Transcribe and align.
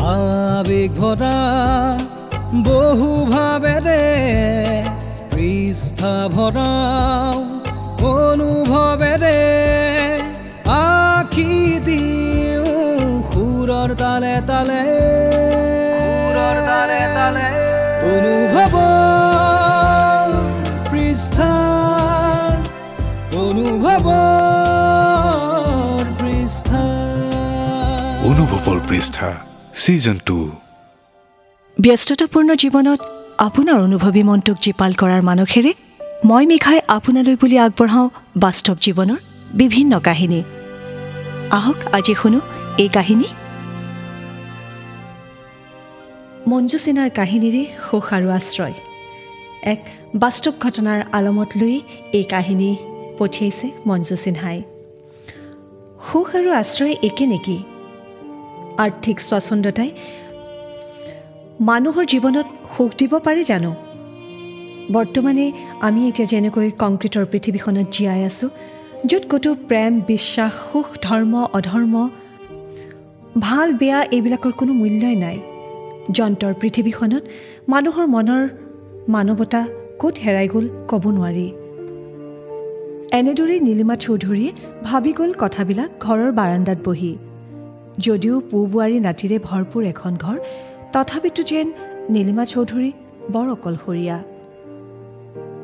আবেগ 0.00 0.90
ভৰা 1.00 1.38
বহু 2.66 3.10
ভাবেৰে 3.32 4.04
পৃষ্ঠা 5.32 6.14
ভৰাও 6.36 7.36
অনুভৱেৰে 8.10 9.40
আখি 10.76 11.52
দিওঁ 11.88 13.10
সুৰৰ 13.30 13.90
তালে 14.02 14.34
তালে। 14.50 14.80
সুৰৰ 15.98 16.56
তালে 16.70 17.00
তালে। 17.16 17.46
অনুভৱ 18.14 18.74
পৃষ্ঠা 20.90 21.52
অনুভৱ 23.44 24.08
পৃষ্ঠা। 26.20 26.82
অনুভৱৰ 28.30 28.78
পৃষ্ঠা। 28.88 29.30
ছিজন 29.80 30.18
টু 30.26 30.38
ব্যস্ততাপূৰ্ণ 31.80 32.50
জীৱনত 32.62 33.00
আপোনাৰ 33.46 33.78
অনুভৱী 33.86 34.22
মনটোক 34.22 34.56
জীপাল 34.64 34.92
কৰাৰ 35.00 35.22
মানসেৰে 35.22 35.72
মই 36.24 36.44
মেঘাই 36.46 36.80
আপোনালৈ 36.96 37.36
বুলি 37.42 37.56
আগবঢ়াওঁ 37.58 38.08
বাস্তৱ 38.36 38.76
জীৱনৰ 38.86 39.18
বিভিন্ন 39.60 39.92
কাহিনী। 40.00 40.40
আহক 41.50 41.78
আজি 41.92 42.14
শুনো 42.14 42.40
এই 42.78 42.88
কাহিনী। 42.88 43.28
মঞ্জু 46.50 46.78
সিনাৰ 46.78 47.10
কাহিনীৰে 47.10 47.64
সুখ 47.86 48.06
আৰু 48.16 48.28
আশ্ৰয়। 48.38 48.74
এক 49.72 49.80
বাস্তৱ 50.14 50.54
ঘটনাৰ 50.60 51.00
আলমত 51.12 51.50
লৈ 51.60 51.76
এই 52.18 52.24
কাহিনী 52.24 52.70
পঠিয়াইছে 53.18 53.66
মঞ্জু 53.86 54.16
সিনহাই। 54.16 54.58
সুখ 56.06 56.28
আৰু 56.36 56.50
আশ্ৰয় 56.62 56.94
একে 57.02 57.26
নেকি? 57.26 57.58
আৰ্থিক 58.84 59.16
স্বাচ্ছন্দ্যতাই 59.20 59.90
মানুহৰ 61.68 62.04
জীৱনত 62.12 62.46
সুখ 62.74 62.90
দিব 63.00 63.12
পাৰে 63.26 63.42
জানো? 63.50 63.72
বৰ্তমানে 64.92 65.44
আমি 65.86 66.00
এতিয়া 66.08 66.26
যেনেকৈ 66.32 66.68
কংক্ৰিটৰ 66.82 67.24
পৃথিৱীখনত 67.32 67.86
জীয়াই 67.94 68.22
আছোঁ 68.30 68.48
য'ত 69.10 69.24
ক'তো 69.30 69.50
প্ৰেম 69.68 69.92
বিশ্বাস 70.06 70.52
সুখ 70.68 70.86
ধৰ্ম 71.02 71.32
অধৰ্ম 71.58 71.94
ভাল 73.40 73.68
বেয়া 73.80 74.00
এইবিলাকৰ 74.16 74.52
কোনো 74.60 74.72
মূল্যই 74.72 75.16
নাই। 75.24 75.38
যন্ত্ৰৰ 76.18 76.54
পৃথিৱীখনত 76.60 77.22
মানুহৰ 77.68 78.06
মনৰ 78.06 78.42
মানৱতা 79.08 79.60
ক'ত 80.00 80.14
হেৰাই 80.24 80.48
গ'ল 80.52 80.66
ক'ব 80.90 81.04
নোৱাৰি। 81.16 81.46
এনেদৰেই 83.18 83.60
নীলিমা 83.60 83.96
চৌধুৰীয়ে 83.96 84.50
ভাবি 84.84 85.12
গ'ল 85.12 85.30
কথাবিলাক 85.38 85.90
ঘৰৰ 86.00 86.30
বাৰাণ্ডাত 86.32 86.78
বহি। 86.84 87.12
যদিও 88.06 88.36
পু 88.50 88.58
বোৱাৰী 88.72 88.98
নাতিৰে 89.06 89.36
ভৰপূৰ 89.48 89.82
এখন 89.92 90.12
ঘৰ 90.24 90.36
তথাপিতো 90.94 91.42
যেন 91.50 91.66
নীলিমা 92.14 92.44
চৌধুৰী 92.52 92.90
বৰ 93.34 93.46
অকলশৰীয়া। 93.56 94.18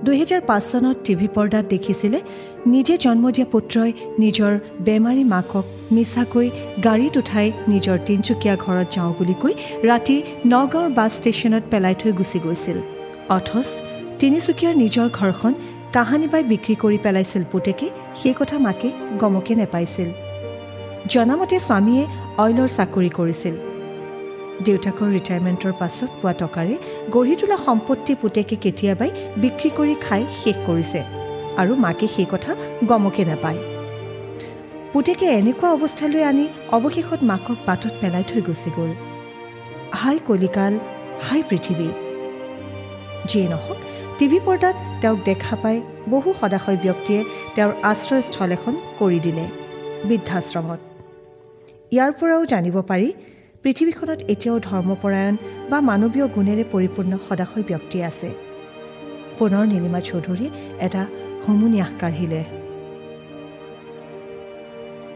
দুহেজাৰ 0.04 0.42
পাঁচ 0.50 0.62
চনত 0.70 0.96
টিভি 1.06 1.28
পৰ্দাত 1.36 1.64
দেখিছিলে 1.74 2.18
নিজে 2.74 2.94
জন্ম 3.04 3.24
দিয়া 3.36 3.48
পুত্ৰই 3.52 3.90
নিজৰ 4.22 4.52
বেমাৰী 4.86 5.24
মাকক 5.34 5.64
মিছাকৈ 5.94 6.46
গাড়ীত 6.84 7.14
উঠাই 7.18 7.48
নিজৰ 7.72 7.96
তিনিচুকীয়া 8.06 8.54
ঘৰত 8.64 8.86
যাওঁ 8.94 9.12
বুলি 9.18 9.36
কৈ 9.42 9.54
ৰাতি 9.88 10.16
নগাঁৱৰ 10.52 10.88
বাছ 10.98 11.10
ষ্টেচনত 11.18 11.64
পেলাই 11.70 11.94
থৈ 12.00 12.12
গুচি 12.18 12.38
গৈছিল। 12.44 12.76
অথচ 13.36 13.68
তিনিচুকীয়াৰ 14.20 14.74
নিজৰ 14.82 15.06
ঘৰখন 15.18 15.52
কাহানী 15.94 16.26
বাই 16.32 16.42
বিক্ৰী 16.52 16.74
কৰি 16.82 16.98
পেলাইছিল 17.04 17.42
পুতেকে 17.52 17.86
সেই 18.20 18.34
কথা 18.40 18.56
মাকে 18.66 18.88
গমকে 19.20 19.52
নেপাইছিল। 19.62 20.08
জনামতে 21.12 21.56
স্বামীয়ে 21.66 22.04
অইলৰ 22.44 22.68
চাকৰি 22.76 23.10
কৰিছিল। 23.18 23.54
দেউতাকৰ 24.66 25.08
ৰিটায়াৰমেণ্টৰ 25.16 25.72
পাছত 25.80 26.10
পোৱা 26.20 26.32
টকাৰে 26.42 26.74
গঢ়ি 27.14 27.34
তোলা 27.40 27.56
সম্পত্তি 27.66 28.12
পুতেকে 28.20 28.56
কেতিয়াবাই 28.64 29.10
বিক্ৰী 29.42 29.68
কৰি 29.78 29.94
খাই 30.04 30.22
শেষ 30.40 30.56
কৰিছে 30.68 31.00
আৰু 31.60 31.72
মাকে 31.84 32.06
সেই 32.14 32.28
কথা 32.32 32.52
গমকে 32.90 33.22
নাপায়। 33.30 33.60
পুতেকে 34.92 35.26
এনেকুৱা 35.38 35.68
অৱস্থালৈ 35.76 36.22
আনি 36.30 36.46
অৱশেষত 36.76 37.20
মাকক 37.30 37.58
বাটত 37.66 37.92
পেলাই 38.00 38.24
থৈ 38.30 38.40
গুচি 38.48 38.70
গ'ল। 38.76 38.90
হাই 40.00 40.16
কলিকাল 40.28 40.74
হাই 41.26 41.40
পৃথিৱী। 41.48 41.88
যিয়ে 43.28 43.46
নহওক 43.52 43.78
টিভি 44.18 44.38
পৰ্দাত 44.46 44.76
তেওঁক 45.00 45.18
দেখা 45.28 45.54
পাই 45.62 45.76
বহু 46.12 46.28
সদাশয় 46.40 46.78
ব্যক্তিয়ে 46.84 47.20
তেওঁৰ 47.54 47.72
আশ্ৰয়স্থল 47.90 48.50
এখন 48.56 48.74
কৰি 48.98 49.18
দিলে 49.26 49.44
বৃদ্ধাশ্ৰমত। 50.08 50.80
ইয়াৰ 51.94 52.12
পৰাও 52.20 52.42
জানিব 52.52 52.76
পাৰি 52.90 53.08
পৃথিৱীখনত 53.62 54.20
এতিয়াও 54.32 54.58
ধৰ্মপৰায়ণ 54.68 55.34
বা 55.70 55.78
মানৱীয় 55.90 56.26
গুণেৰে 56.36 56.64
পৰিপূৰ্ণ 56.72 57.12
সদাশয় 57.26 57.64
ব্যক্তি 57.70 57.98
আছে। 58.10 58.28
পুনৰ 59.38 59.64
নীলিমা 59.72 60.00
চৌধুৰীয়ে 60.08 60.50
এটা 60.86 61.02
হুমুনিয়াস 61.44 61.92
কাঢ়িলে 62.00 62.42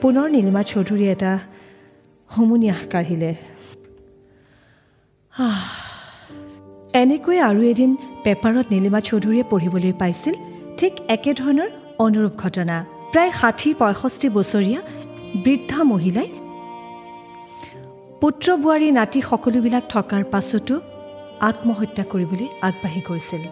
পুনৰ 0.03 0.27
নীলিমা 0.37 0.63
চৌধুৰীয়ে 0.73 1.11
এটা 1.17 1.33
হুমুনিয়াস 2.31 2.83
কাঢ়িলে। 2.93 3.33
এনেকৈ 7.03 7.39
আৰু 7.49 7.61
এদিন 7.73 7.91
পেপাৰত 8.25 8.67
নীলিমা 8.75 9.01
চৌধুৰীয়ে 9.09 9.45
পঢ়িবলৈ 9.53 9.93
পাইছিল 10.01 10.35
ঠিক 10.79 10.93
একেধৰণৰ 11.15 11.69
অনুৰূপ 12.05 12.35
ঘটনা। 12.45 12.77
প্ৰায় 13.13 13.33
ষাঠি 13.41 13.69
পঁয়ষষ্ঠি 13.81 14.29
বছৰীয়া 14.37 14.81
বৃদ্ধা 15.45 15.81
মহিলাই 15.93 16.29
পুত্ৰ 18.23 18.55
বোৱাৰী 18.63 18.89
নাতি 18.99 19.21
সকলোবিলাক 19.31 19.85
থকাৰ 19.95 20.23
পাছতো 20.33 20.75
আত্মহত্যা 21.49 22.05
কৰিবলৈ 22.13 22.49
আগবাঢ়ি 22.69 23.01
গৈছিল। 23.09 23.45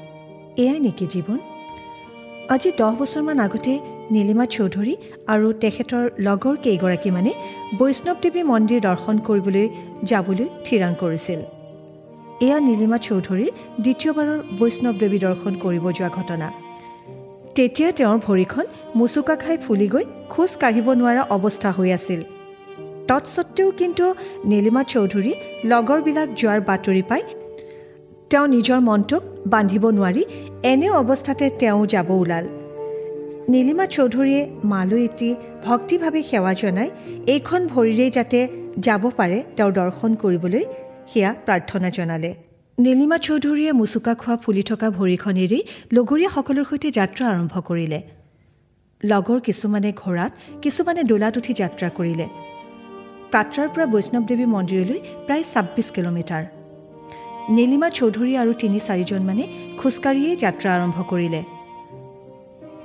এয়াই 0.62 0.80
নেকি 0.86 1.06
জীৱন? 1.14 1.38
আজি 2.54 2.70
দহ 2.80 2.92
বছৰমান 3.00 3.38
আগতে 3.46 3.72
নীলিমা 4.14 4.46
চৌধুৰী 4.56 4.94
আৰু 5.32 5.46
তেখেতৰ 5.62 6.04
লগৰ 6.26 6.54
কেইগৰাকীমানে 6.64 7.32
বৈষ্ণৱদেৱী 7.80 8.42
মন্দিৰ 8.50 8.80
দৰ্শন 8.88 9.16
কৰিবলৈ 9.28 9.66
যাবলৈ 10.10 10.46
থিৰাং 10.66 10.92
কৰিছিল। 11.02 11.40
এয়া 12.46 12.58
নীলিমা 12.68 12.98
চৌধুৰীৰ 13.08 13.50
দ্বিতীয়বাৰৰ 13.84 14.38
বৈষ্ণৱদেৱী 14.60 15.18
দৰ্শন 15.26 15.52
কৰিব 15.64 15.84
যোৱা 15.96 16.10
ঘটনা। 16.18 16.48
তেতিয়া 17.56 17.90
তেওঁৰ 17.98 18.18
ভৰিখন 18.26 18.64
মোচোকা 18.98 19.34
খাই 19.42 19.56
ফুলি 19.64 19.88
গৈ 19.94 20.04
খোজ 20.32 20.50
কাঢ়িব 20.62 20.86
নোৱাৰা 21.00 21.22
অৱস্থা 21.36 21.70
হৈ 21.76 21.90
আছিল। 21.98 22.20
তৎসত্বেও 23.08 23.68
কিন্তু 23.80 24.04
নীলিমা 24.50 24.82
চৌধুৰী 24.92 25.32
লগৰবিলাক 25.72 26.28
যোৱাৰ 26.40 26.60
বাতৰি 26.68 27.02
পাই 27.10 27.22
তেওঁ 28.30 28.46
নিজৰ 28.54 28.80
মনটোক 28.88 29.22
বান্ধিব 29.52 29.84
নোৱাৰি 29.96 30.22
এনে 30.70 30.88
অৱস্থাতে 31.00 31.46
তেওঁ 31.60 31.80
যাব 31.92 32.08
ওলাল। 32.22 32.46
নীলিমা 33.52 33.86
চৌধুৰীয়ে 33.96 34.42
মালৈ 34.70 35.02
এটি 35.08 35.28
ভক্তিভাৱে 35.66 36.20
সেৱা 36.30 36.52
জনাই 36.60 36.88
এইখন 37.34 37.60
ভৰিৰেই 37.72 38.10
যাতে 38.16 38.38
যাব 38.86 39.02
পাৰে 39.18 39.38
তেওঁৰ 39.56 39.72
দৰ্শন 39.80 40.10
কৰিবলৈ 40.22 40.64
সেয়া 41.10 41.30
প্ৰাৰ্থনা 41.46 41.88
জনালে। 41.96 42.30
নীলিমা 42.78 43.18
চৌধুৰীয়ে 43.26 43.72
মোচোকা 43.80 44.12
খোৱা 44.20 44.36
ফুলি 44.42 44.62
থকা 44.70 44.88
ভৰিখন 44.98 45.34
এৰি 45.44 45.58
লগৰীয়াসকলৰ 45.96 46.64
সৈতে 46.70 46.88
যাত্ৰা 46.98 47.24
আৰম্ভ 47.32 47.54
কৰিলে। 47.68 47.98
লগৰ 49.00 49.38
কিছুমানে 49.46 49.90
ঘোঁৰাত 50.02 50.32
কিছুমানে 50.62 51.02
দোলাত 51.10 51.34
উঠি 51.40 51.52
যাত্ৰা 51.62 51.88
কৰিলে। 51.98 52.26
কাটৰাৰ 53.34 53.68
পৰা 53.74 53.86
বৈষ্ণৱদেৱী 53.94 54.44
মন্দিৰলৈ 54.54 54.98
প্ৰায় 55.26 55.44
ছাব্বিছ 55.52 55.88
কিলোমিটাৰ। 55.96 56.44
নীলিমা 57.56 57.88
চৌধুৰী 57.98 58.32
আৰু 58.42 58.52
তিনি 58.62 58.78
চাৰিজনমানে 58.88 59.44
খোজকাঢ়িয়েই 59.80 60.36
যাত্ৰা 60.44 60.68
আৰম্ভ 60.76 60.98
কৰিলে। 61.10 61.40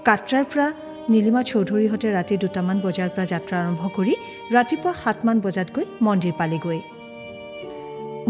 কাটৰাৰ 0.08 0.46
পৰা 0.52 0.68
নীলিমা 1.14 1.42
চৌধুৰীহঁতে 1.52 2.08
ৰাতি 2.18 2.36
দুটামান 2.44 2.78
বজাৰ 2.86 3.10
পৰা 3.14 3.26
যাত্ৰা 3.34 3.56
আৰম্ভ 3.64 3.84
কৰি 3.98 4.14
ৰাতিপুৱা 4.56 4.94
সাতমান 5.04 5.38
বজাত 5.46 5.70
গৈ 5.76 5.86
মন্দিৰ 6.06 6.34
পালেগৈ। 6.40 6.80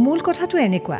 মূল 0.03 0.19
কথাটো 0.27 0.55
এনেকুৱা 0.67 0.99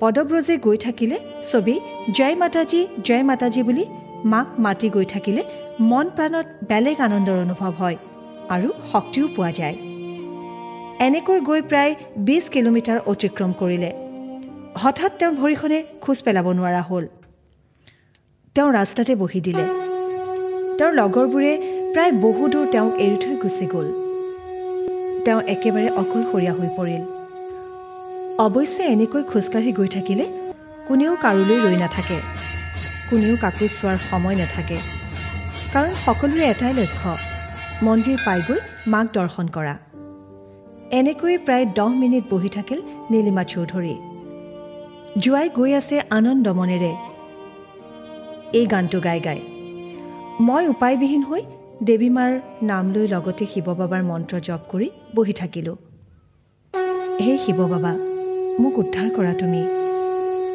পদব্ৰজে 0.00 0.54
গৈ 0.66 0.76
থাকিলে 0.86 1.16
ছবি 1.50 1.74
জয় 2.18 2.36
মাতাজী 2.42 2.80
জয় 3.08 3.24
মাতাজী 3.30 3.60
বুলি 3.68 3.84
মাক 4.32 4.48
মাতি 4.64 4.88
গৈ 4.94 5.06
থাকিলে 5.14 5.42
মন 5.90 6.06
প্ৰাণত 6.16 6.46
বেলেগ 6.70 6.98
আনন্দৰ 7.06 7.36
অনুভৱ 7.46 7.72
হয় 7.80 7.96
আৰু 8.54 8.68
শক্তিও 8.90 9.26
পোৱা 9.36 9.52
যায়। 9.60 9.76
এনেকৈ 11.00 11.40
গৈ 11.40 11.60
প্ৰায় 11.62 11.94
বিছ 12.16 12.44
কিলোমিটাৰ 12.48 12.98
অতিক্ৰম 13.06 13.52
কৰিলে। 13.52 13.90
হঠাৎ 14.82 15.12
তেওঁৰ 15.18 15.34
ভৰিখনে 15.34 15.78
খোজ 16.00 16.22
পেলাব 16.22 16.46
নোৱাৰা 16.52 16.82
হ'ল। 16.82 17.04
তেওঁ 18.54 18.72
ৰাস্তাতে 18.72 19.14
বহি 19.14 19.40
দিলে। 19.40 19.64
তেওঁৰ 20.78 20.92
লগৰবোৰে 20.94 21.52
প্ৰায় 21.94 22.12
বহু 22.12 22.48
দূৰ 22.48 22.66
তেওঁক 22.72 22.92
এৰি 23.04 23.16
থৈ 23.22 23.34
গুচি 23.42 23.66
গ'ল। 23.66 23.86
তেওঁ 25.24 25.40
একেবাৰে 25.54 25.88
অকলশৰীয়া 26.00 26.52
হৈ 26.58 26.68
পৰিল। 26.78 27.02
অৱশ্যে 28.44 28.82
এনেকৈ 28.84 29.22
খোজকাঢ়ি 29.22 29.72
গৈ 29.72 29.88
থাকিলে 29.88 30.24
কোনেও 30.88 31.16
কাৰোলৈ 31.16 31.58
ৰৈ 31.64 31.76
নাথাকে। 31.76 32.18
কোনেও 33.10 33.36
কাকো 33.36 33.66
চোৱাৰ 33.76 33.96
সময় 34.10 34.36
নাথাকে। 34.36 34.78
কাৰণ 35.72 35.92
সকলোৰে 36.04 36.44
এটাই 36.50 36.72
লক্ষ্য 36.80 37.10
মন্দিৰ 37.82 38.18
পাইগৈ 38.26 38.58
মাক 38.86 39.06
দৰ্শন 39.12 39.48
কৰা। 39.48 39.74
এনেকৈয়ে 40.90 41.38
প্ৰায় 41.46 41.66
দহ 41.78 41.90
মিনিট 42.02 42.24
বহি 42.30 42.48
থাকিল 42.48 42.80
নীলিমা 43.10 43.44
চৌধুৰী। 43.44 43.94
জোৱাই 45.22 45.48
গৈ 45.58 45.70
আছে 45.80 45.96
আনন্দ 46.10 46.46
মনেৰে। 46.58 46.92
এই 48.58 48.66
গানটো 48.66 48.98
গাই 49.00 49.20
গাই। 49.20 49.40
মই 50.40 50.64
উপায়বিহীন 50.74 51.22
হৈ 51.28 51.42
দেৱীমাৰ 51.88 52.30
নাম 52.70 52.84
লৈ 52.94 53.06
লগতে 53.14 53.44
শিৱ 53.52 53.64
বাবাৰ 53.80 54.02
মন্ত্ৰ 54.10 54.34
জপ 54.46 54.60
কৰি 54.72 54.88
বহি 55.16 55.32
থাকিলোঁ। 55.40 55.76
হে 57.20 57.32
শিৱ 57.44 57.56
বাবা 57.72 57.92
মোক 58.62 58.74
উদ্ধাৰ 58.82 59.08
কৰা 59.16 59.32
তুমি। 59.40 59.62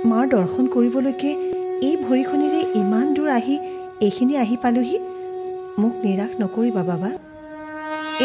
মাৰ 0.09 0.25
দৰ্শন 0.33 0.65
কৰিবলৈকে 0.75 1.31
এই 1.87 1.95
ভৰিখনিৰে 2.05 2.61
ইমান 2.81 3.05
দূৰ 3.13 3.29
আহি 3.39 3.55
এইখিনি 4.05 4.33
আহি 4.43 4.55
পালোহি। 4.63 4.97
মোক 5.81 5.93
নিৰাশ 6.05 6.31
নকৰিবা 6.41 6.83
বাবা। 6.83 7.09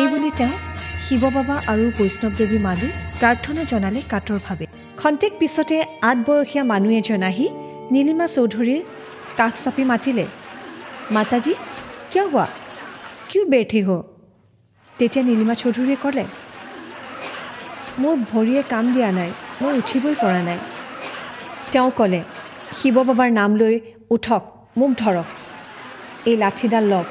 এইবুলি 0.00 0.30
তেওঁ 0.38 0.54
শিৱ 1.06 1.24
বাবা 1.36 1.56
আৰু 1.72 1.84
বৈষ্ণৱদেৱী 1.98 2.58
মালৈ 2.66 2.90
প্ৰাৰ্থনা 3.20 3.62
জনালে 3.70 4.00
কাতৰভাৱে। 4.12 4.66
খন্তেক 5.00 5.32
পিছতে 5.40 5.76
আঠবয়সীয়া 6.10 6.62
মানুহ 6.72 6.92
এজন 7.00 7.22
আহি 7.30 7.46
নীলিমা 7.94 8.26
চৌধুৰীৰ 8.36 8.82
কাষ 9.38 9.52
চাপি 9.64 9.84
মাতিলে 9.90 10.24
মাতাজী 11.16 11.52
কিয় 12.10 12.26
হোৱা? 12.32 12.46
কিয় 13.28 13.44
বেঠি 13.52 13.80
হ 13.86 13.88
তেতিয়া 14.98 15.22
নীলিমা 15.28 15.54
চৌধুৰীয়ে 15.62 15.98
ক'লে 16.04 16.24
মোৰ 18.00 18.16
ভৰিয়ে 18.30 18.62
কাম 18.72 18.84
দিয়া 18.94 19.10
নাই 19.18 19.30
মই 19.60 19.72
উঠিবই 19.80 20.14
পৰা 20.22 20.40
নাই 20.48 20.60
তেওঁ 21.72 21.90
ক'লে 21.98 22.20
শিৱ 22.76 22.92
বাবাৰ 23.08 23.30
নাম 23.38 23.50
লৈ 23.60 23.74
উঠক 24.14 24.42
মোক 24.78 24.90
ধৰক। 25.02 25.28
এই 26.30 26.36
লাঠিডাল 26.42 26.84
লওক 26.92 27.08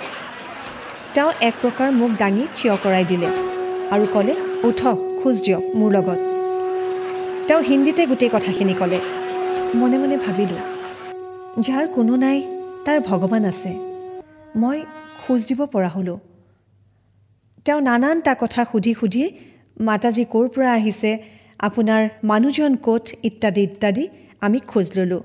তেওঁ 1.14 1.32
এক 1.48 1.56
প্ৰকাৰ 1.62 1.90
মোক 2.00 2.12
দাঙি 2.22 2.44
থিয় 2.58 2.76
কৰাই 2.86 3.06
দিলে। 3.14 3.30
আৰু 3.92 4.06
ক'লে 4.14 4.36
উঠক 4.68 4.98
খোজ 5.24 5.42
দিয়ক 5.46 5.76
মোৰ 5.76 5.92
লগত। 5.92 6.20
তেওঁ 7.48 7.62
হিন্দীতে 7.62 8.06
গোটেই 8.06 8.30
কথাখিনি 8.34 8.74
ক'লে। 8.74 9.00
মনে 9.76 9.98
মনে 9.98 10.18
ভাবিলোঁ 10.18 10.58
যাৰ 11.60 11.88
কোনো 11.88 12.16
নাই 12.16 12.42
তাৰ 12.86 13.00
ভগৱান 13.00 13.46
আছে। 13.46 13.72
মই 14.56 14.84
খোজ 15.22 15.48
দিব 15.48 15.66
পৰা 15.66 15.88
হ'লোঁ। 15.88 16.20
তেওঁ 17.66 17.82
নানানটা 17.82 18.36
কথা 18.40 18.66
সুধি 18.72 18.94
সুধি 18.94 19.32
মাতাজী 19.80 20.26
ক'ৰ 20.26 20.48
পৰা 20.48 20.74
আহিছে? 20.74 21.18
আপোনাৰ 21.60 22.10
মানুহজন 22.24 22.76
ক'ত? 22.76 23.08
ইত্যাদি 23.24 23.62
ইত্যাদি 23.62 24.08
আমি 24.42 24.60
খোজ 24.60 24.92
ল'লোঁ। 24.96 25.22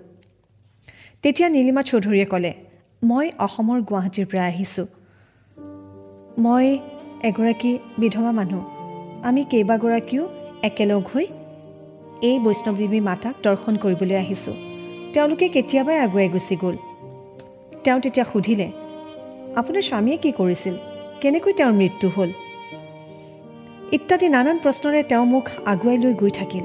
তেতিয়া 1.23 1.49
নীলিমা 1.49 1.83
চৌধুৰীয়ে 1.83 2.25
ক'লে 2.25 2.53
মই 3.05 3.31
অসমৰ 3.39 3.83
গুৱাহাটীৰ 3.83 4.27
পৰা 4.27 4.47
আহিছোঁ। 4.47 4.87
মই 6.39 6.79
এগৰাকী 7.25 7.79
বিধৱা 7.99 8.33
মানুহ। 8.33 8.65
আমি 9.23 9.45
কেইবাগৰাকীও 9.45 10.29
একেলগ 10.63 11.03
হৈ 11.15 11.27
এই 12.23 12.39
বৈষ্ণৱদেৱী 12.39 13.01
মাতাক 13.01 13.35
দৰ্শন 13.43 13.77
কৰিবলৈ 13.77 14.15
আহিছোঁ। 14.15 14.55
তেওঁলোকে 15.13 15.49
কেতিয়াবাই 15.49 15.99
আগুৱাই 15.99 16.29
গুচি 16.29 16.57
গ'ল। 16.57 16.77
তেওঁ 17.85 18.01
তেতিয়া 18.01 18.25
সুধিলে 18.25 18.73
আপোনাৰ 19.57 19.83
স্বামীয়ে 19.83 20.17
কি 20.17 20.33
কৰিছিল? 20.33 20.75
কেনেকৈ 21.21 21.53
তেওঁৰ 21.53 21.73
মৃত্যু 21.73 22.09
হ'ল? 22.09 22.31
ইত্যাদি 23.93 24.29
নানান 24.29 24.59
প্ৰশ্নৰে 24.59 25.03
তেওঁ 25.03 25.25
মোক 25.27 25.47
আগুৱাই 25.67 25.99
লৈ 25.99 26.15
গৈ 26.15 26.31
থাকিল। 26.31 26.65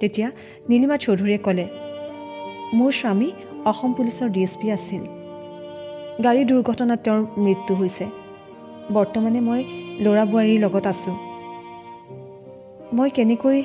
তেতিয়া 0.00 0.30
নীলিমা 0.68 0.96
চৌধুৰীয়ে 0.96 1.38
ক'লে 1.38 1.66
মোৰ 2.74 2.92
স্বামী 2.92 3.30
অসম 3.64 3.92
পুলিচৰ 3.92 4.28
ডি 4.28 4.42
এছ 4.42 4.56
পি 4.60 4.70
আছিল। 4.70 5.02
গাড়ী 6.24 6.44
দুৰ্ঘটনাত 6.44 6.98
তেওঁৰ 7.04 7.26
মৃত্যু 7.38 7.74
হৈছে। 7.74 8.19
বৰ্তমানে 8.92 9.40
মই 9.40 9.60
ল'ৰা 10.04 10.24
বোৱাৰীৰ 10.24 10.60
লগত 10.60 10.86
আছোঁ। 10.86 11.16
মই 12.96 13.10
কেনেকৈ 13.16 13.58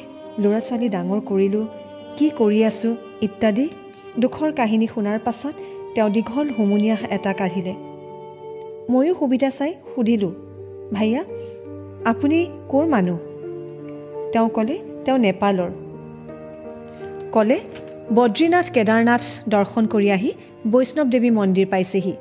ল'ৰা 0.43 0.59
ছোৱালী 0.59 0.87
ডাঙৰ 0.89 1.19
কৰিলোঁ 1.29 1.65
কি 2.17 2.27
কৰি 2.39 2.59
আছোঁ 2.63 2.93
ইত্যাদি 3.21 3.65
দুখৰ 4.19 4.49
কাহিনী 4.51 4.87
শুনাৰ 4.87 5.19
পাছত 5.19 5.53
তেওঁ 5.95 6.09
দীঘল 6.09 6.47
হুমুনিয়াহ 6.57 7.01
এটা 7.09 7.31
কাঢ়িলে। 7.33 7.73
ময়ো 8.91 9.13
সুবিধা 9.19 9.49
চাই 9.49 9.71
সুধিলোঁ 9.95 10.33
ভাইয়া 10.93 11.21
আপুনি 12.05 12.37
ক'ৰ 12.69 12.85
মানুহ? 12.85 13.17
তেওঁ 14.31 14.49
ক'লে 14.49 14.75
তেওঁ 15.05 15.17
নেপালৰ। 15.17 15.71
ক'লে 17.31 17.57
বদ্ৰীনাথ 18.15 18.67
কেদাৰনাথ 18.71 19.23
দৰ্শন 19.49 19.83
কৰি 19.87 20.07
আহি 20.11 20.31
বৈষ্ণৱ 20.71 21.07
দেৱী 21.13 21.29
মন্দিৰ 21.29 21.67
পাইছেহি। 21.67 22.13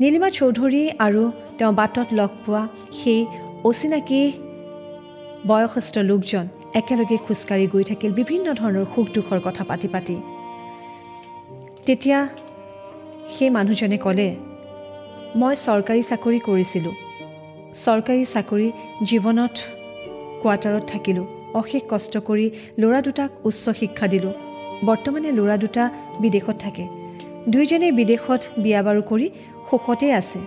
নীলিমা 0.00 0.28
চৌধুৰী 0.30 0.82
আৰু 0.98 1.22
তেওঁ 1.58 1.72
বাটত 1.72 2.08
লগ 2.12 2.30
পোৱা 2.44 2.62
সেই 2.98 3.20
অচিনাকি 3.68 4.22
বয়সস্থ 5.46 5.94
লোকজন 6.10 6.44
একেলগে 6.74 7.16
খোজকাঢ়ি 7.26 7.66
গৈ 7.72 7.84
থাকিল 7.90 8.10
বিভিন্ন 8.20 8.46
ধৰণৰ 8.60 8.86
সুখ 8.94 9.06
দুখৰ 9.16 9.38
কথা 9.46 9.62
পাতি 9.64 9.88
পাতি। 9.88 10.16
তেতিয়া 11.86 12.18
সেই 13.34 13.50
মানুহজনে 13.56 13.98
ক'লে 14.04 14.28
মই 15.40 15.54
চৰকাৰী 15.66 16.02
চাকৰি 16.10 16.38
কৰিছিলোঁ। 16.48 16.94
চৰকাৰী 17.84 18.22
চাকৰি 18.34 18.68
জীৱনত 19.08 19.56
কোৱাৰ্টাৰত 20.42 20.84
থাকিলোঁ। 20.92 21.26
অশেষ 21.60 21.82
কষ্ট 21.92 22.14
কৰি 22.28 22.46
ল'ৰা 22.80 23.00
দুটাক 23.06 23.30
উচ্চ 23.48 23.64
শিক্ষা 23.80 24.06
দিলোঁ। 24.12 24.34
বৰ্তমানে 24.88 25.30
ল'ৰা 25.38 25.56
দুটা 25.56 25.84
বিদেশত 26.20 26.56
থাকে। 26.64 26.84
দুয়োজনেই 27.48 27.92
বিদেশত 27.92 28.42
বিয়া 28.62 28.80
বাৰু 28.86 29.02
কৰি 29.10 29.26
সুখতেই 29.68 30.12
আছে। 30.20 30.40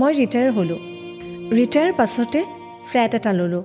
মই 0.00 0.12
ৰিটায়াৰ 0.12 0.50
হ'লোঁ। 0.50 0.80
ৰিটায়াৰ 1.58 1.92
পাছতে 1.92 2.44
ফ্লেট 2.90 3.14
এটা 3.14 3.32
ল'লোঁ। 3.32 3.62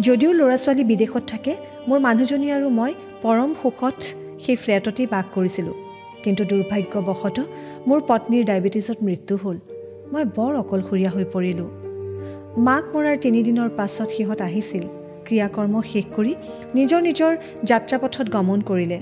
যদিও 0.00 0.32
ল'ৰা 0.32 0.56
ছোৱালী 0.56 0.84
বিদেশত 0.84 1.22
থাকে 1.26 1.52
মোৰ 1.88 1.98
মানুহজনী 2.00 2.50
আৰু 2.50 2.68
মই 2.70 2.94
পৰম 3.22 3.54
সুখত 3.62 3.98
সেই 4.44 4.56
ফ্লেটতেই 4.56 5.06
বাস 5.06 5.24
কৰিছিলোঁ। 5.34 5.74
কিন্তু 6.24 6.44
দুৰ্ভাগ্যবশতঃ 6.44 7.46
মোৰ 7.86 8.00
পত্নীৰ 8.08 8.44
ডায়েবেটিছত 8.44 8.98
মৃত্যু 9.02 9.36
হ'ল। 9.36 9.56
মই 10.12 10.24
বৰ 10.36 10.52
অকলশৰীয়া 10.56 11.10
হৈ 11.10 11.24
পৰিলোঁ। 11.34 11.68
মাক 12.66 12.84
মৰাৰ 12.94 13.16
তিনিদিনৰ 13.16 13.68
পাছত 13.68 14.08
সিহঁত 14.10 14.40
আহিছিল। 14.42 14.84
ক্ৰিয়াকৰ্ম 15.26 15.74
শেষ 15.82 16.04
কৰি 16.16 16.32
নিজৰ 16.74 17.00
নিজৰ 17.02 17.32
যাত্ৰাপথত 17.64 18.26
গমন 18.30 18.60
কৰিলে। 18.60 18.98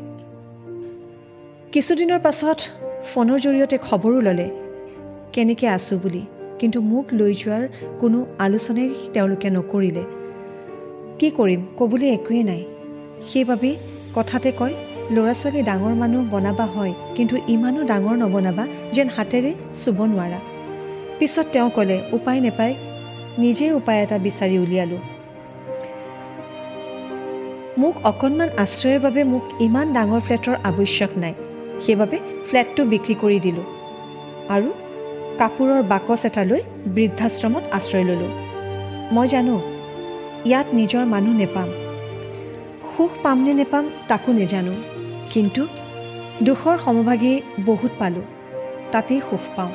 কিছুদিনৰ 1.72 2.18
পাছত 2.18 2.58
ফোনৰ 3.04 3.38
জৰিয়তে 3.38 3.76
খবৰো 3.78 4.20
ল'লে। 4.20 4.65
কেনেকৈ 5.36 5.66
আছোঁ 5.76 5.96
বুলি 6.02 6.22
কিন্তু 6.60 6.78
মোক 6.90 7.06
লৈ 7.18 7.32
যোৱাৰ 7.40 7.62
কোনো 8.00 8.18
আলোচনাই 8.44 8.88
তেওঁলোকে 9.14 9.48
নকৰিলে। 9.56 10.04
কি 11.18 11.28
কৰিম 11.38 11.60
ক'বলৈ 11.78 12.08
একোৱেই 12.16 12.44
নাই। 12.50 12.62
সেইবাবেই 13.28 13.74
কথাতে 14.16 14.50
কয় 14.60 14.74
ল'ৰা 15.14 15.34
ছোৱালী 15.40 15.60
ডাঙৰ 15.70 15.94
মানুহ 16.02 16.22
বনাবা 16.32 16.66
হয় 16.74 16.92
কিন্তু 17.16 17.34
ইমানো 17.54 17.80
ডাঙৰ 17.90 18.16
নবনাবা 18.22 18.64
যেন 18.94 19.08
হাতেৰে 19.16 19.50
চুব 19.82 19.98
নোৱাৰা। 20.12 20.40
পিছত 21.18 21.46
তেওঁ 21.52 21.70
ক'লে 21.76 21.96
উপায় 22.12 22.40
নেপায় 22.40 22.74
নিজেই 23.38 23.72
উপায় 23.72 23.98
এটা 24.04 24.16
বিচাৰি 24.26 24.56
উলিয়ালোঁ। 24.64 25.02
মোক 27.80 27.94
অকণমান 28.10 28.50
আশ্ৰয়ৰ 28.64 28.98
বাবে 29.04 29.22
মোক 29.32 29.44
ইমান 29.66 29.86
ডাঙৰ 29.96 30.20
ফ্লেটৰ 30.26 30.56
আৱশ্যক 30.68 31.10
নাই। 31.22 31.34
সেইবাবে 31.84 32.16
ফ্লেটটো 32.48 32.82
বিক্ৰী 32.92 33.14
কৰি 33.22 33.38
দিলোঁ। 33.40 33.66
আৰু 34.54 34.68
কাপোৰৰ 35.38 35.82
বাকচ 35.92 36.20
এটা 36.28 36.42
লৈ 36.50 36.60
বৃদ্ধাশ্ৰমত 36.94 37.64
আশ্ৰয় 37.78 38.04
ল'লোঁ। 38.08 38.32
মই 39.14 39.26
জানো 39.28 39.56
ইয়াত 40.48 40.66
নিজৰ 40.78 41.04
মানুহ 41.04 41.34
নেপাম। 41.42 41.68
সুখ 42.92 43.10
পামনে 43.22 43.52
নেপাম 43.54 43.84
তাকো 44.08 44.30
নেজানো। 44.32 44.74
কিন্তু 45.32 45.62
দুখৰ 46.42 46.76
সমভাগী 46.84 47.32
বহুত 47.64 47.92
পালোঁ 47.98 48.26
তাতেই 48.92 49.20
সুখ 49.30 49.44
পাওঁ। 49.56 49.72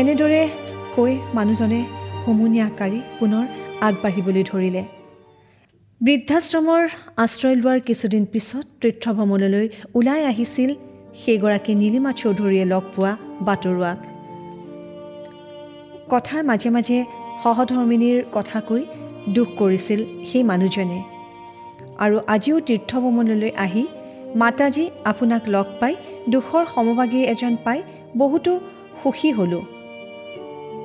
এনেদৰে 0.00 0.42
কৈ 0.96 1.12
মানুহজনে 1.34 1.80
হুমুনিয়াহ 2.26 2.70
কাঢ়ি 2.78 3.00
পুনৰ 3.18 3.44
আগবাঢ়িবলৈ 3.86 4.42
ধৰিলে। 4.50 4.82
বৃদ্ধাশ্ৰমৰ 6.00 6.82
আশ্ৰয় 7.24 7.54
লোৱাৰ 7.54 7.80
কিছুদিন 7.80 8.22
পিছত 8.32 8.64
তীৰ্থভ্ৰমণলৈ 8.80 9.66
ওলাই 9.94 10.22
আহিছিল 10.32 10.70
সেইগৰাকী 11.22 11.72
নীলিমা 11.82 12.12
চৌধুৰীয়ে 12.20 12.64
লগ 12.64 12.84
পোৱা 12.96 13.12
বাটৰুৱাক 13.40 13.98
কথাৰ 16.10 16.42
মাজে 16.44 16.70
মাজে 16.70 17.04
সহধৰ্মিনীৰ 17.42 18.24
কথা 18.32 18.60
কৈ 18.60 18.82
দুখ 19.28 19.48
কৰিছিল 19.58 20.00
সেই 20.24 20.42
মানুহজনে। 20.42 21.00
আৰু 21.98 22.16
আজিও 22.26 22.60
তীৰ্থভ্ৰমণলৈ 22.60 23.50
আহি 23.56 23.86
মাতাজী 24.36 24.90
আপোনাক 25.04 25.42
লগ 25.48 25.66
পাই 25.80 25.94
দুখৰ 26.28 26.64
সমভাগী 26.74 27.22
এজন 27.22 27.56
পাই 27.64 27.82
বহুতো 28.16 28.60
সুখী 29.02 29.30
হ'লোঁ। 29.32 29.64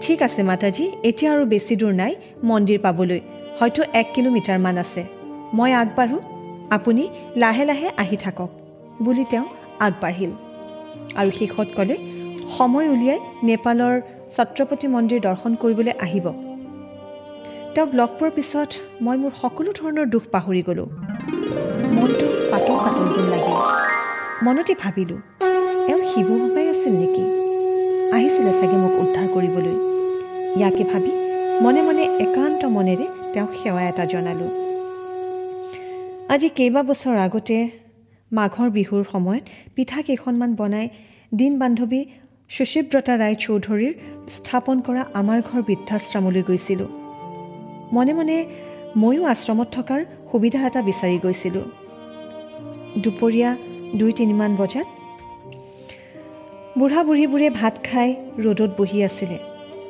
ঠিক 0.01 0.22
আছে 0.22 0.43
মাতাজী 0.43 0.91
এতিয়া 1.03 1.31
আৰু 1.34 1.46
বেছি 1.46 1.75
দূৰ 1.75 1.93
নাই 1.93 2.15
মন্দিৰ 2.43 2.79
পাবলৈ। 2.79 3.20
হয়তো 3.60 3.81
এক 3.93 4.08
কিলোমিটাৰমান 4.15 4.77
আছে। 4.77 5.01
মই 5.53 5.74
আগবাঢ়োঁ। 5.74 6.22
আপুনি 6.72 7.10
লাহে 7.36 7.65
লাহে 7.65 7.89
আহি 7.98 8.17
থাকক 8.17 8.50
বুলি 9.01 9.24
তেওঁ 9.24 9.46
আগবাঢ়িল। 9.79 10.31
আৰু 11.15 11.31
শেষত 11.31 11.67
ক'লে 11.75 11.96
সময় 12.58 12.88
উলিয়াই 12.93 13.20
নেপালৰ 13.50 13.96
ছত্ৰপতি 14.36 14.88
মন্দিৰ 14.96 15.20
দৰ্শন 15.27 15.51
কৰিবলৈ 15.62 15.93
আহিব। 16.05 16.25
তেওঁক 17.74 17.91
লগ 18.00 18.10
পোৱাৰ 18.17 18.31
পিছত 18.38 18.70
মই 19.05 19.15
মোৰ 19.22 19.34
সকলো 19.41 19.70
ধৰণৰ 19.79 20.05
দুখ 20.13 20.24
পাহৰি 20.34 20.62
গ'লোঁ। 20.67 20.89
মনটো 21.98 22.27
পাতল 22.51 22.77
পাতল 22.86 23.05
যেন 23.15 23.25
লাগিল। 23.34 23.58
মনতে 24.46 24.74
ভাবিলোঁ 24.84 25.20
এওঁ 25.91 26.01
শিৱ 26.10 26.27
বাবাই 26.41 26.65
আছিল 26.74 26.93
নেকি? 27.01 27.25
আহিছিলে 28.15 28.51
চাগে 28.60 28.77
মোক 28.84 28.93
উদ্ধাৰ 29.03 29.27
কৰিবলৈ। 29.36 29.75
ইয়াকে 30.60 30.84
ভাবি 30.91 31.12
মনে 31.63 31.81
মনে 31.88 32.03
একান্ত 32.25 32.62
মনেৰে 32.75 33.05
তেওঁক 33.34 33.51
সেৱা 33.62 33.81
এটা 33.91 34.03
জনালোঁ। 34.13 34.51
আজি 36.34 36.48
কেইবাবছৰ 36.58 37.15
আগতে 37.25 37.58
মাঘৰ 38.31 38.67
বিহুৰ 38.77 39.03
সময়ত 39.13 39.43
পিঠা 39.75 40.00
কেইখনমান 40.08 40.51
বনাই 40.60 40.88
দিন 41.39 41.53
বান্ধৱী 41.62 42.01
সুশীব্ৰতা 42.53 43.13
ৰায় 43.17 43.36
চৌধুৰীৰ 43.36 43.93
স্থাপন 44.36 44.77
কৰা 44.88 45.03
আমাৰ 45.13 45.39
ঘৰ 45.41 45.62
বৃদ্ধাশ্ৰমলৈ 45.67 46.43
গৈছিলোঁ। 46.50 46.89
মনে 47.96 48.13
মনে 48.13 48.38
ময়ো 49.01 49.24
আশ্ৰমত 49.34 49.67
থকাৰ 49.77 50.01
সুবিধা 50.31 50.60
এটা 50.67 50.81
বিচাৰি 50.81 51.17
গৈছিলোঁ। 51.17 51.65
দুপৰীয়া 53.03 53.50
দুই 53.96 54.12
তিনিমান 54.13 54.51
বজাত 54.55 54.88
বুঢ়া 56.77 57.01
বুঢ়ীবোৰে 57.03 57.50
ভাত 57.50 57.75
খাই 57.88 58.10
ৰ'দত 58.43 58.72
বহি 58.77 59.00
আছিলে। 59.03 59.38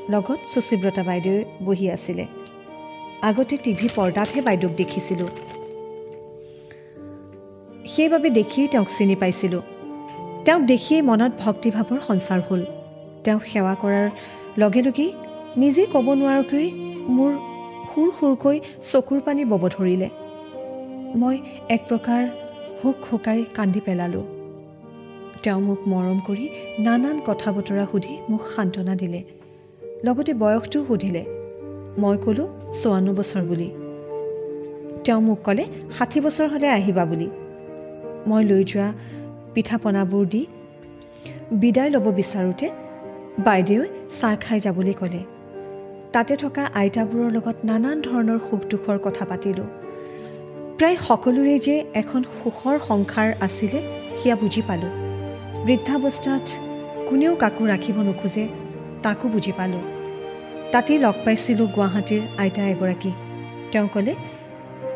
লগত 0.09 0.39
সুশীব্ৰতা 0.53 1.03
বাইদেৱে 1.03 1.43
বহি 1.65 1.85
আছিলে। 1.89 2.25
আগতে 3.21 3.55
টিভি 3.63 3.87
পৰ্দাতহে 3.95 4.41
বাইদেউক 4.41 4.73
দেখিছিলোঁ। 4.77 5.29
সেইবাবে 7.85 8.29
দেখিয়েই 8.29 8.67
তেওঁক 8.67 8.89
চিনি 8.97 9.15
পাইছিলোঁ। 9.15 9.61
তেওঁক 10.45 10.63
দেখিয়েই 10.71 11.03
মনত 11.09 11.31
ভক্তিভাৱৰ 11.43 11.99
সঞ্চাৰ 12.07 12.39
হ'ল। 12.47 12.61
তেওঁক 13.23 13.43
সেৱা 13.51 13.73
কৰাৰ 13.81 14.07
লগে 14.61 14.81
লগেই 14.81 15.09
নিজেই 15.61 15.87
ক'ব 15.93 16.07
নোৱাৰাকৈ 16.21 16.65
মোৰ 17.17 17.31
সুৰ 17.89 18.07
সুৰকৈ 18.19 18.57
চকুৰ 18.89 19.19
পানী 19.25 19.43
বব 19.51 19.63
ধৰিলে। 19.75 20.09
মই 21.21 21.35
এক 21.75 21.81
প্ৰকাৰ 21.89 22.21
হুক 22.79 22.97
শুকাই 23.09 23.39
কান্দি 23.55 23.81
পেলালোঁ। 23.85 24.25
তেওঁ 25.43 25.59
মোক 25.67 25.79
মৰম 25.91 26.19
কৰি 26.27 26.45
নানান 26.85 27.17
কথা 27.27 27.49
বতৰা 27.55 27.85
সুধি 27.91 28.13
মোক 28.29 28.43
সান্তনা 28.55 28.93
দিলে। 28.95 29.21
লগতে 30.05 30.31
বয়সটোও 30.33 30.81
সুধিলে 30.87 31.23
মই 32.01 32.15
ক'লোঁ 32.23 32.47
চৌৱান্ন 32.79 33.07
বছৰ 33.17 33.43
বুলি। 33.49 33.69
তেওঁ 35.05 35.21
মোক 35.27 35.39
ক'লে 35.45 35.63
ষাঠি 35.95 36.19
বছৰ 36.25 36.47
হ'লে 36.53 36.67
আহিবা 36.77 37.03
বুলি। 37.05 37.27
মই 38.27 38.41
লৈ 38.43 38.63
যোৱা 38.63 38.87
পিঠা 39.53 39.77
পনাবোৰ 39.83 40.25
দি 40.33 40.41
বিদায় 41.61 41.89
ল'ব 41.89 42.05
বিচাৰোঁতে 42.19 42.67
বাইদেৱে 43.45 43.87
চাহ 44.19 44.33
খাই 44.43 44.59
যাবলৈ 44.65 44.93
ক'লে। 45.01 45.21
তাতে 46.13 46.33
থকা 46.35 46.63
আইতাবোৰৰ 46.81 47.29
লগত 47.35 47.57
নানান 47.69 47.97
ধৰণৰ 48.07 48.39
সুখ 48.47 48.61
দুখৰ 48.71 48.97
কথা 49.05 49.23
পাতিলোঁ। 49.31 49.69
প্ৰায় 50.77 50.97
সকলোৰে 51.07 51.55
যে 51.65 51.75
এখন 52.01 52.21
সুখৰ 52.37 52.75
সংসাৰ 52.89 53.29
আছিলে 53.45 53.79
সেয়া 54.19 54.35
বুজি 54.35 54.61
পালোঁ। 54.67 54.91
বৃদ্ধাৱস্থাত 55.65 56.45
কোনেও 57.09 57.33
কাকো 57.35 57.63
ৰাখিব 57.71 57.97
নোখোজে 58.07 58.43
তাকো 59.03 59.25
বুজি 59.33 59.53
পালোঁ। 59.57 59.83
তাতেই 60.71 60.97
লগ 61.05 61.15
পাইছিলোঁ 61.25 61.67
গুৱাহাটীৰ 61.75 62.21
আইতা 62.41 62.63
এগৰাকীক। 62.73 63.15
তেওঁ 63.71 63.87
ক'লে 63.93 64.13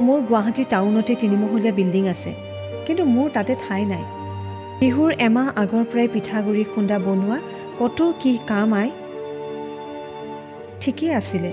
মোৰ 0.06 0.20
গুৱাহাটী 0.30 0.64
টাউনতে 0.74 1.14
তিনিমহলীয়া 1.22 1.74
বিল্ডিং 1.80 2.04
আছে 2.14 2.32
কিন্তু 2.86 3.04
মোৰ 3.16 3.28
তাতে 3.36 3.54
ঠাই 3.64 3.84
নাই। 3.94 4.04
বিহুৰ 4.80 5.12
এমাহ 5.20 5.48
আগৰ 5.62 5.84
পৰাই 5.92 6.08
পিঠাগুড়ি 6.14 6.64
খুন্দা 6.72 6.98
বনোৱা 7.00 7.38
কত 7.80 8.00
কি 8.22 8.32
কাম 8.48 8.74
আই? 8.74 8.90
ঠিকেই 10.82 11.12
আছিলে। 11.14 11.52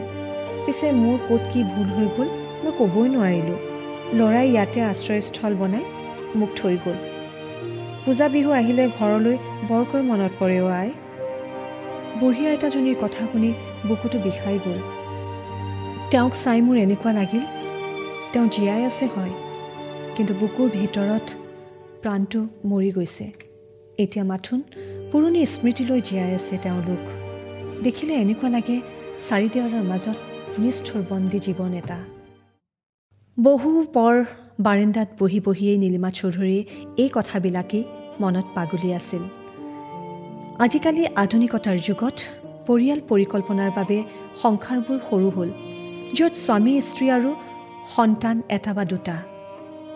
পিছে 0.65 0.87
মোৰ 0.93 1.17
ক'ত 1.29 1.43
কি 1.53 1.61
ভুল 1.73 1.89
হৈ 1.97 2.07
গ'ল 2.17 2.29
মই 2.63 2.73
ক'বই 2.79 3.07
নোৱাৰিলোঁ। 3.15 3.59
ল'ৰাই 4.19 4.47
ইয়াতে 4.53 4.81
আশ্ৰয়স্থল 4.93 5.53
বনাই 5.61 5.85
মোক 6.39 6.51
থৈ 6.57 6.77
গ'ল। 6.85 6.99
পূজা 8.05 8.27
বিহু 8.29 8.51
আহিলে 8.61 8.85
ঘৰলৈ 8.99 9.37
বৰকৈ 9.69 10.03
মনত 10.03 10.33
পৰে 10.41 10.59
অ' 10.61 10.73
আই। 10.81 10.91
বুঢ়ী 12.21 12.43
আইতাজনীৰ 12.47 12.97
কথা 13.03 13.23
শুনি 13.33 13.51
বুকুটো 13.89 14.19
বিষাই 14.19 14.59
গ'ল। 14.67 14.81
তেওঁক 16.11 16.33
চাই 16.43 16.59
মোৰ 16.67 16.77
এনেকুৱা 16.77 17.13
লাগিল। 17.13 17.45
তেওঁ 18.33 18.47
জীয়াই 18.55 18.83
আছে 18.85 19.07
হয়। 19.15 19.33
কিন্তু 20.17 20.33
বুকুৰ 20.41 20.69
ভিতৰত 20.79 21.27
প্ৰাণটো 22.03 22.41
মৰি 22.71 22.91
গৈছে। 22.97 23.27
এতিয়া 24.03 24.25
মাথোন 24.33 24.61
পুৰণি 25.11 25.43
স্মৃতিলৈ 25.55 26.01
জীয়াই 26.09 26.33
আছে 26.39 26.55
তেওঁলোক। 26.65 27.03
দেখিলে 27.87 28.13
এনেকুৱা 28.23 28.49
লাগে 28.57 28.77
চাৰি 29.29 29.49
দেৱালৰ 29.55 29.85
মাজত 29.93 30.19
নিষ্ঠুৰ 30.63 31.03
বন্দী 31.11 31.39
জীৱন 31.47 31.73
এটা। 31.81 31.99
বহু 33.37 33.71
পৰ 33.97 34.15
বাৰেণ্ডাত 34.67 35.09
বহি 35.21 35.39
বহিয়েই 35.47 35.79
নীলিমা 35.83 36.11
চৌধুৰীয়ে 36.19 36.63
এই 37.03 37.11
কথাবিলাকেই 37.17 37.85
মনত 38.23 38.47
পাগলি 38.57 38.91
আছিল। 39.01 39.23
আজিকালি 40.65 41.03
আধুনিকতাৰ 41.23 41.79
যুগত 41.87 42.17
পৰিয়াল 42.67 43.01
পৰিকল্পনাৰ 43.11 43.71
বাবে 43.79 43.99
সংসাৰবোৰ 44.43 44.99
সৰু 45.09 45.29
হ'ল 45.37 45.51
য'ত 46.17 46.35
স্বামী 46.45 46.73
স্ত্ৰী 46.89 47.07
আৰু 47.17 47.31
সন্তান 47.95 48.37
এটা 48.57 48.73
বা 48.77 48.85
দুটা। 48.93 49.17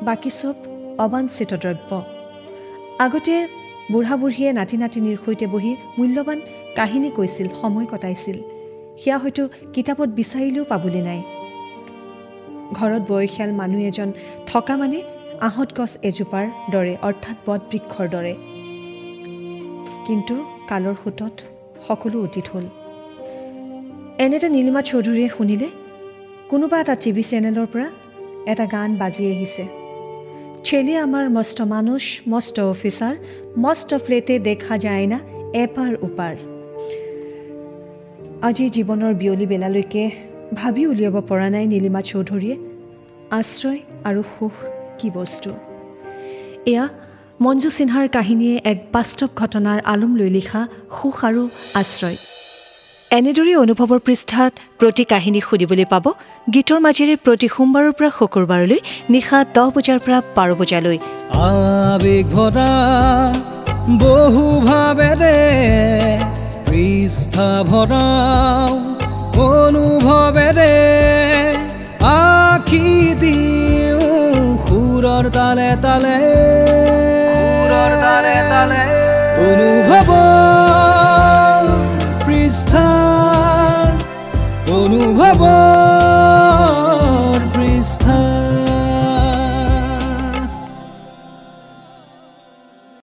বাকী 0.07 0.31
চব 0.41 0.57
অবাঞ্চিত 0.99 1.55
দ্ৰব্য। 1.55 2.03
আগতে 2.99 3.49
বুঢ়া 3.93 4.17
বুঢ়ীয়ে 4.17 4.53
নাতি 4.53 4.77
নাতিনীৰ 4.77 5.17
সৈতে 5.25 5.47
বহি 5.47 5.77
মূল্যৱান 5.99 6.41
কাহিনী 6.77 7.11
কৈছিল 7.11 7.49
সময় 7.61 7.87
কটাইছিল। 7.87 8.37
সেয়া 8.99 9.19
হয়তো 9.19 9.49
কিতাপত 9.73 10.09
বিচাৰিলেও 10.09 10.65
পাবলৈ 10.65 11.01
নাই। 11.01 11.23
ঘৰত 12.73 13.03
বয়সীয়াল 13.09 13.53
মানুহ 13.53 13.81
এজন 13.81 14.13
থকা 14.47 14.77
মানে 14.77 15.03
আহঁত 15.41 15.81
গছ 15.81 15.99
এজোপাৰ 16.03 16.47
দৰে 16.71 16.97
অৰ্থাৎ 17.03 17.37
বটবৃক্ষৰ 17.47 18.09
দৰে। 18.09 18.35
কিন্তু 20.07 20.45
কালৰ 20.69 20.95
সোঁতত 21.05 21.35
সকলো 21.89 22.23
অতীত 22.23 22.47
হ'ল। 22.53 22.67
এনেতে 24.19 24.49
নীলিমা 24.49 24.83
চৌধুৰীয়ে 24.83 25.29
শুনিলে 25.29 25.69
কোনোবা 26.49 26.81
এটা 26.81 26.95
টিভি 26.95 27.23
চেনেলৰ 27.23 27.67
পৰা 27.73 27.91
এটা 28.47 28.67
গান 28.67 28.97
বাজি 28.97 29.27
আহিছে। 29.27 29.86
ছেলে 30.67 30.95
আমাৰ 30.97 31.25
মস্ত 31.31 31.59
মানুষ 31.63 32.03
মস্ত 32.29 32.61
অফিচাৰ 32.61 33.15
মস্ত 33.59 33.91
ফ্লেটে 33.99 34.39
দেখা 34.39 34.75
যায় 34.79 35.07
না 35.07 35.19
এপাৰ 35.55 35.91
ওপাৰ 36.03 36.35
আজি 38.43 38.67
জীৱনৰ 38.69 39.15
বিয়লি 39.15 39.47
বেলালৈকে 39.47 40.11
ভাবি 40.55 40.87
উলিয়াব 40.87 41.17
পৰা 41.29 41.49
নাই 41.51 41.67
নীলিমা 41.67 42.01
চৌধুৰীয়ে। 42.01 42.57
আশ্ৰয় 43.31 43.81
আৰু 44.05 44.23
সুখ 44.23 44.55
কি 44.99 45.11
বস্তু? 45.11 45.51
এয়া 46.67 46.85
মঞ্জু 47.41 47.71
সিনহাৰ 47.71 48.07
কাহিনীয়ে 48.09 48.57
এক 48.65 48.79
বাস্তৱ 48.93 49.29
ঘটনাৰ 49.37 49.79
আলম 49.85 50.13
লৈ 50.17 50.31
লিখা 50.31 50.69
সুখ 51.03 51.17
আৰু 51.25 51.43
আশ্ৰয়। 51.75 52.17
এনেদৰে 53.19 53.53
অনুভৱৰ 53.63 54.01
পৃষ্ঠাত 54.07 54.53
প্ৰতি 54.81 55.05
কাহিনী 55.13 55.41
শুনিবলৈ 55.49 55.87
পাব 55.93 56.07
গীতৰ 56.55 56.79
মাজেৰে 56.87 57.15
প্ৰতি 57.25 57.47
সোমবাৰৰ 57.55 57.93
পৰা 57.99 58.11
শুকুৰবাৰলৈ 58.19 58.79
নিশা 59.15 59.39
দহ 59.57 59.67
বজাৰ 59.77 59.99
পৰা 60.05 60.19
বাৰ 60.37 60.51
বজালৈ। 60.61 60.99
বহু 64.03 64.47
পৃষ্ঠা 66.69 67.49
ভৰাও 67.71 68.73
অনুভৱেৰে 69.47 70.75
আখি 72.11 72.87
দিওঁ 73.23 74.45
সুৰৰ 74.67 75.25
তালে 75.39 75.71
তালে। 75.85 76.17
সুৰৰ 77.71 77.93
তালে 78.05 78.37
তালে। 78.53 78.96